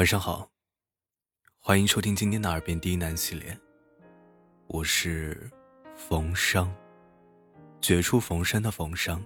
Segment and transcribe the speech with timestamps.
[0.00, 0.50] 晚上好，
[1.58, 3.54] 欢迎收听今天的《耳边低喃》系列，
[4.66, 5.50] 我是
[5.94, 6.74] 冯商，
[7.82, 9.22] 绝处逢生的冯商。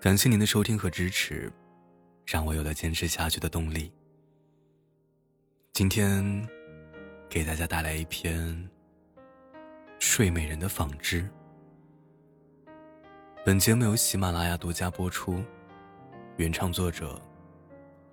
[0.00, 1.52] 感谢您的收听和支持，
[2.24, 3.92] 让我有了坚持下去的动力。
[5.74, 6.24] 今天
[7.28, 8.40] 给大家带来一篇
[9.98, 11.28] 《睡美人》的纺织。
[13.44, 15.44] 本节目由喜马拉雅独家播出，
[16.38, 17.20] 原创作者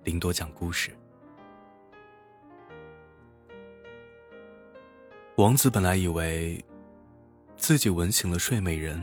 [0.04, 0.94] 林多讲故事。
[5.36, 6.62] 王子本来以为
[7.56, 9.02] 自己吻醒了睡美人，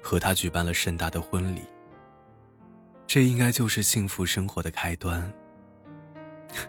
[0.00, 1.62] 和她举办了盛大的婚礼。
[3.08, 5.30] 这应该就是幸福生活的开端。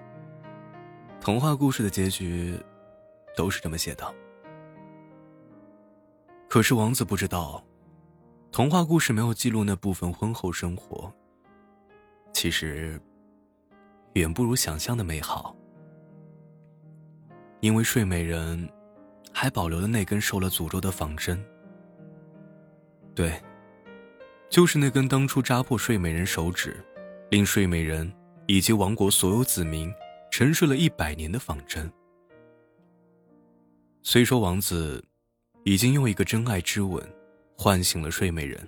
[1.22, 2.60] 童话故事的结局
[3.38, 4.12] 都是这么写的。
[6.50, 7.64] 可是王子不知道，
[8.52, 11.14] 童话故事没有记录那部分婚后生活，
[12.34, 13.00] 其实
[14.14, 15.56] 远不如想象的美好。
[17.62, 18.70] 因为睡美人
[19.32, 21.42] 还保留了那根受了诅咒的仿针，
[23.16, 23.40] 对，
[24.50, 26.84] 就是那根当初扎破睡美人手指，
[27.30, 28.12] 令睡美人
[28.48, 29.94] 以及王国所有子民
[30.32, 31.90] 沉睡了一百年的仿针。
[34.02, 35.04] 虽说王子
[35.64, 37.08] 已经用一个真爱之吻
[37.56, 38.68] 唤醒了睡美人，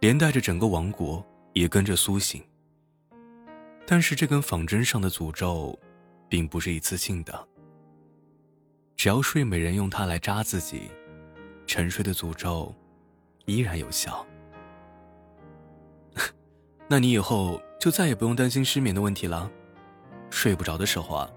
[0.00, 2.44] 连带着整个王国也跟着苏醒，
[3.86, 5.76] 但是这根仿针上的诅咒，
[6.28, 7.48] 并不是一次性的。
[8.96, 10.90] 只要睡美人用它来扎自己，
[11.66, 12.74] 沉睡的诅咒
[13.44, 14.24] 依然有效。
[16.88, 19.50] 那你以后就再也不用担心失眠的问题了。
[20.30, 21.30] 睡不着的时候啊，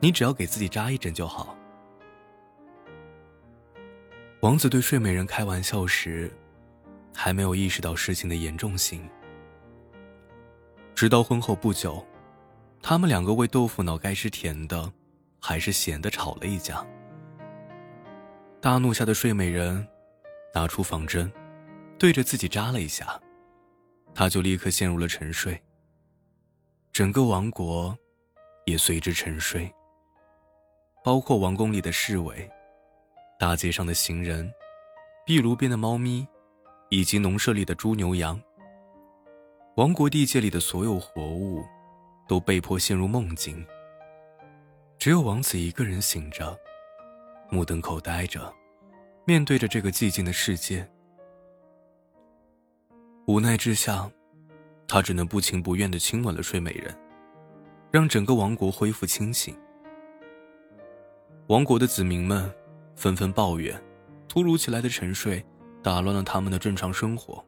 [0.00, 1.56] 你只要给自己扎一针就好。
[4.40, 6.30] 王子对睡美人开玩笑时，
[7.14, 9.08] 还没有意识到事情的严重性。
[10.94, 12.04] 直到婚后不久，
[12.82, 14.92] 他们两个为豆腐脑该吃甜的。
[15.46, 16.82] 还是闲的吵了一架。
[18.62, 19.86] 大怒下的睡美人
[20.54, 21.30] 拿出仿针，
[21.98, 23.20] 对着自己扎了一下，
[24.14, 25.62] 他就立刻陷入了沉睡。
[26.92, 27.94] 整个王国
[28.64, 29.70] 也随之沉睡，
[31.04, 32.50] 包括王宫里的侍卫、
[33.38, 34.50] 大街上的行人、
[35.26, 36.26] 壁炉边的猫咪，
[36.88, 38.40] 以及农舍里的猪牛羊。
[39.76, 41.62] 王国地界里的所有活物
[42.26, 43.62] 都被迫陷入梦境。
[45.04, 46.58] 只有王子一个人醒着，
[47.50, 48.50] 目瞪口呆着，
[49.26, 50.88] 面对着这个寂静的世界。
[53.26, 54.10] 无奈之下，
[54.88, 56.98] 他只能不情不愿的亲吻了睡美人，
[57.90, 59.54] 让整个王国恢复清醒。
[61.48, 62.50] 王国的子民们
[62.96, 63.78] 纷纷抱怨，
[64.26, 65.44] 突如其来的沉睡
[65.82, 67.44] 打乱了他们的正常生活，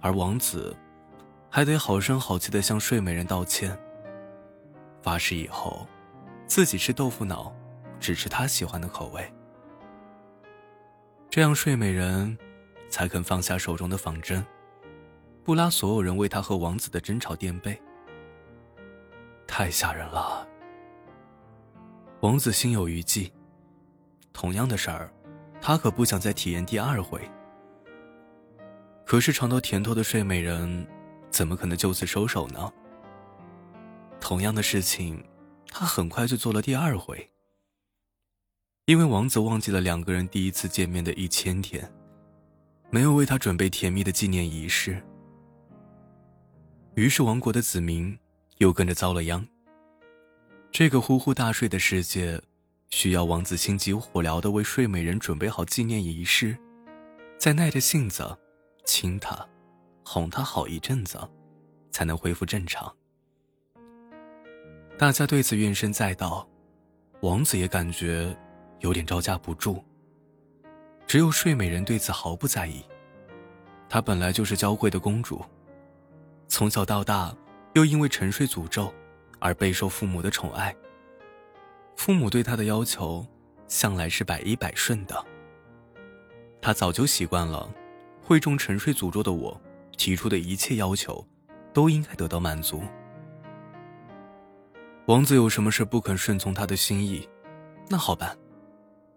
[0.00, 0.76] 而王子
[1.48, 3.78] 还得好声好气的向睡美人道歉，
[5.00, 5.86] 发誓以后。
[6.50, 7.54] 自己吃豆腐脑，
[8.00, 9.32] 只吃他喜欢的口味。
[11.30, 12.36] 这样睡美人
[12.88, 14.44] 才肯放下手中的仿真，
[15.44, 17.80] 不拉所有人为他和王子的争吵垫背。
[19.46, 20.44] 太吓人了。
[22.18, 23.32] 王子心有余悸，
[24.32, 25.08] 同样的事儿，
[25.60, 27.20] 他可不想再体验第二回。
[29.06, 30.84] 可是尝到甜头的睡美人，
[31.30, 32.72] 怎么可能就此收手呢？
[34.18, 35.24] 同样的事情。
[35.70, 37.30] 他很快就做了第二回，
[38.86, 41.90] 因为王子忘记了两个人第一次见面的一千天，
[42.90, 45.02] 没有为他准备甜蜜的纪念仪式。
[46.96, 48.18] 于是王国的子民
[48.58, 49.46] 又跟着遭了殃。
[50.72, 52.40] 这个呼呼大睡的世界，
[52.90, 56.58] 需要王子心急火燎的为睡美人准备好纪念仪式，
[57.38, 58.36] 再耐着性子
[58.84, 59.48] 亲她，
[60.04, 61.18] 哄她好一阵子，
[61.90, 62.94] 才能恢复正常。
[65.00, 66.46] 大家对此怨声载道，
[67.22, 68.36] 王子也感觉
[68.80, 69.82] 有点招架不住。
[71.06, 72.84] 只有睡美人对此毫不在意。
[73.88, 75.42] 她本来就是娇贵的公主，
[76.48, 77.34] 从小到大
[77.72, 78.92] 又因为沉睡诅咒
[79.38, 80.76] 而备受父母的宠爱。
[81.96, 83.26] 父母对她的要求
[83.68, 85.24] 向来是百依百顺的。
[86.60, 87.72] 她早就习惯了，
[88.22, 89.58] 会中沉睡诅咒的我
[89.96, 91.26] 提出的一切要求，
[91.72, 92.82] 都应该得到满足。
[95.10, 97.28] 王子有什么事不肯顺从他的心意？
[97.88, 98.38] 那好办，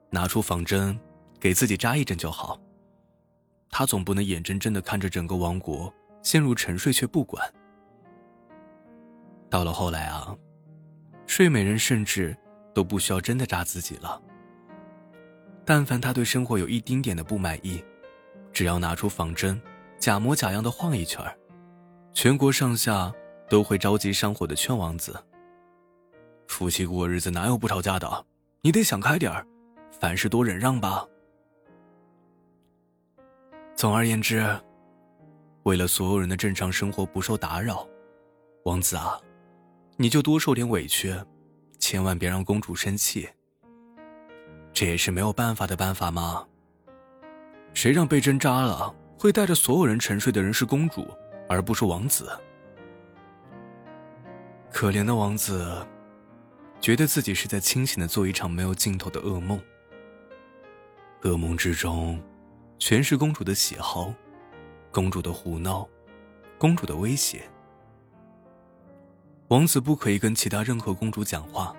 [0.09, 0.99] 拿出仿针，
[1.39, 2.59] 给自己扎一针就好。
[3.69, 5.93] 他总不能眼睁睁的看着整个王国
[6.23, 7.47] 陷入沉睡却不管。
[9.51, 10.35] 到了后来啊，
[11.27, 12.35] 睡美人甚至
[12.73, 14.19] 都不需要真的扎自己了。
[15.63, 17.85] 但凡他对生活有一丁点的不满意，
[18.51, 19.61] 只要拿出仿针，
[19.99, 21.23] 假模假样的晃一圈
[22.15, 23.13] 全国上下。
[23.49, 25.21] 都会着急上火的劝王子
[26.47, 28.25] ：“夫妻过日子哪有不吵架的？
[28.61, 29.45] 你得想开点，
[29.91, 31.05] 凡事多忍让吧。”
[33.75, 34.45] 总而言之，
[35.63, 37.87] 为了所有人的正常生活不受打扰，
[38.65, 39.19] 王子啊，
[39.97, 41.13] 你就多受点委屈，
[41.79, 43.27] 千万别让公主生气。
[44.71, 46.45] 这也是没有办法的办法吗？
[47.73, 51.07] 谁让被针扎了，会带着所有人沉睡的人是公主，
[51.49, 52.29] 而不是王子？
[54.71, 55.85] 可怜的王子，
[56.83, 59.57] 觉得自己是在清醒的做一场没有尽头的噩梦。
[61.21, 62.21] 噩梦之中，
[62.77, 64.13] 全是公主的喜好，
[64.91, 65.88] 公主的胡闹，
[66.57, 67.41] 公主的威胁。
[69.47, 71.74] 王子不可以跟其他任何公主讲话。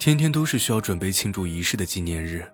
[0.00, 2.44] 天天都是需要准备庆祝仪式的纪念日，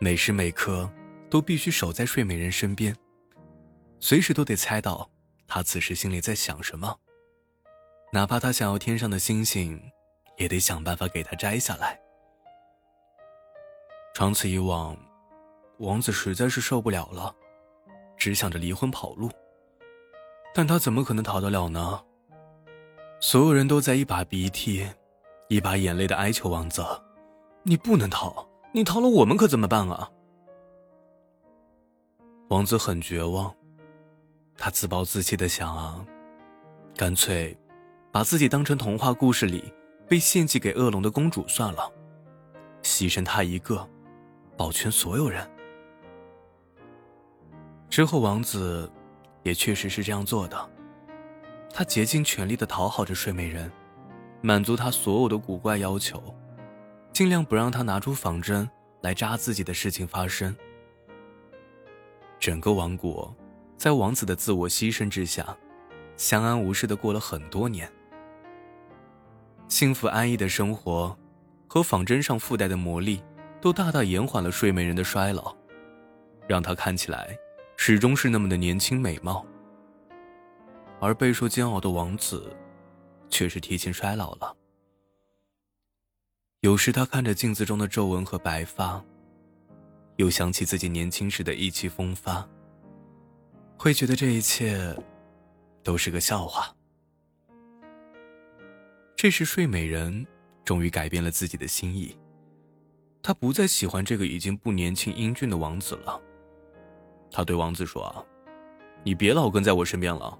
[0.00, 0.90] 每时每刻
[1.30, 2.96] 都必须守在睡美人身边，
[4.00, 5.08] 随时都得猜到
[5.46, 6.98] 她此时心里在想什么。
[8.12, 9.80] 哪怕她想要天上的星星，
[10.36, 12.00] 也得想办法给他摘下来。
[14.14, 14.96] 长此以往，
[15.78, 17.34] 王子实在是受不了了，
[18.16, 19.30] 只想着离婚跑路。
[20.54, 22.02] 但他怎么可能逃得了呢？
[23.20, 24.86] 所有人都在一把鼻涕。
[25.48, 26.82] 一把眼泪的哀求王子
[27.62, 30.10] ：“你不能逃，你逃了我们可怎么办啊？”
[32.48, 33.54] 王子很绝望，
[34.56, 36.06] 他自暴自弃的想，
[36.96, 37.54] 干脆
[38.10, 39.70] 把自己当成童话故事里
[40.12, 41.90] 被献祭给恶龙的公主算了，
[42.82, 43.88] 牺牲她一个，
[44.58, 45.50] 保全所有人。
[47.88, 48.92] 之后，王子
[49.42, 50.70] 也确实是这样做的，
[51.72, 53.72] 他竭尽全力的讨好着睡美人。
[54.42, 56.22] 满足她所有的古怪要求，
[57.10, 58.68] 尽量不让她拿出仿真
[59.00, 60.54] 来扎自己的事情发生。
[62.38, 63.34] 整个王国，
[63.78, 65.56] 在王子的自我牺牲之下，
[66.18, 67.90] 相安无事的过了很多年。
[69.72, 71.16] 幸福安逸的生活，
[71.66, 73.24] 和仿真上附带的魔力，
[73.58, 75.56] 都大大延缓了睡美人的衰老，
[76.46, 77.34] 让她看起来
[77.78, 79.46] 始终是那么的年轻美貌。
[81.00, 82.54] 而备受煎熬的王子。
[83.30, 84.54] 却是提前衰老了。
[86.60, 89.02] 有时他看着镜子中的皱纹和白发，
[90.16, 92.46] 又想起自己年轻时的意气风发，
[93.78, 94.94] 会觉得这一切
[95.82, 96.76] 都是个笑话。
[99.22, 100.26] 这时，睡美人
[100.64, 102.18] 终于改变了自己的心意，
[103.22, 106.20] 她不再喜欢这个已经不年轻英俊的王子了。
[107.30, 108.24] 她对王子说：“啊，
[109.04, 110.36] 你别老跟在我身边了，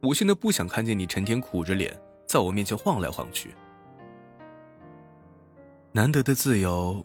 [0.00, 1.94] 我现在不想看见你成天苦着脸。”
[2.26, 3.54] 在我面前晃来晃去，
[5.92, 7.04] 难得的自由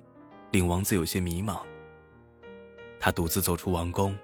[0.51, 1.59] 令王子有些迷茫。
[3.01, 4.17] 他独自走出王宫，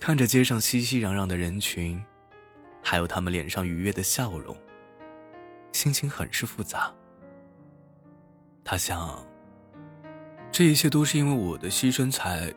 [0.00, 2.02] 看着街上熙熙攘攘的人群，
[2.82, 4.56] 还有他们脸上愉悦的笑容，
[5.74, 6.90] 心情很是复杂。
[8.64, 9.22] 他想，
[10.52, 12.54] 这一切都是因为我的牺牲才……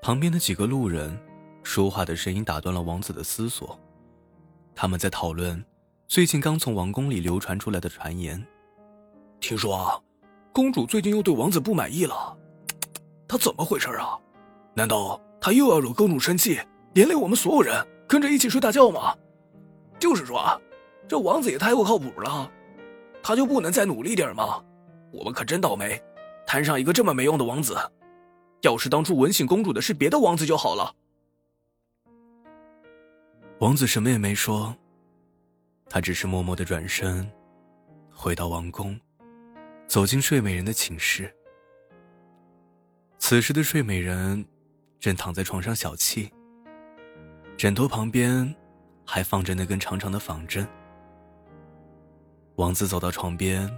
[0.00, 1.16] 旁边的几个路人
[1.62, 3.78] 说话的声音打断了王子的思索，
[4.74, 5.62] 他们在讨论。
[6.06, 8.42] 最近刚从王宫里流传出来的传言，
[9.38, 10.02] 听说，
[10.54, 12.34] 公主最近又对王子不满意了，
[13.28, 14.18] 她怎么回事啊？
[14.72, 16.58] 难道她又要惹公主生气，
[16.94, 19.14] 连累我们所有人跟着一起睡大觉吗？
[19.98, 20.58] 就是说啊，
[21.08, 22.50] 这王子也太不靠谱了，
[23.22, 24.62] 他就不能再努力点吗？
[25.10, 26.00] 我们可真倒霉，
[26.46, 27.74] 摊上一个这么没用的王子。
[28.60, 30.94] 要是当初吻醒公主的是别的王子就好了。
[33.60, 34.76] 王子什么也没说。
[35.88, 37.26] 他只是默默的转身，
[38.12, 39.00] 回到王宫，
[39.86, 41.34] 走进睡美人的寝室。
[43.18, 44.44] 此时的睡美人
[45.00, 46.30] 正躺在床上小憩，
[47.56, 48.54] 枕头旁边
[49.06, 50.68] 还放着那根长长的仿针。
[52.58, 53.70] 王子走到床边，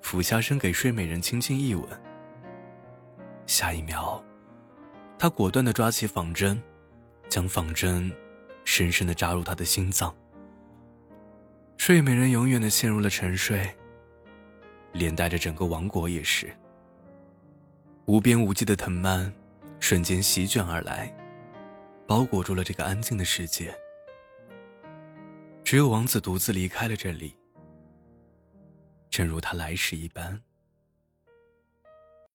[0.00, 1.86] 俯下身给睡美人轻轻一吻。
[3.46, 4.24] 下一秒，
[5.18, 6.58] 他果断的抓起仿针，
[7.28, 8.10] 将仿针
[8.64, 10.14] 深深的扎入她的心脏。
[11.76, 13.70] 睡美人永远的陷入了沉睡，
[14.92, 16.50] 连带着整个王国也是。
[18.06, 19.30] 无边无际的藤蔓
[19.80, 21.14] 瞬间席卷而来，
[22.06, 23.78] 包裹住了这个安静的世界。
[25.62, 27.36] 只有王子独自离开了这里，
[29.10, 30.40] 正如他来时一般。